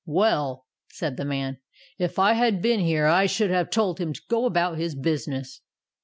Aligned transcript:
"Well," 0.07 0.65
said 0.91 1.17
the 1.17 1.25
man, 1.25 1.59
"if 1.99 2.17
I 2.17 2.33
had 2.33 2.59
been 2.59 2.79
here 2.79 3.05
I 3.05 3.27
should 3.27 3.51
have 3.51 3.69
told 3.69 3.99
him 4.01 4.13
to 4.13 4.21
go 4.27 4.47
about 4.47 4.79
his 4.79 4.95
business." 4.95 5.61